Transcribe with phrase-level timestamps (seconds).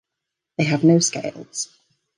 [0.57, 1.67] They have no scales.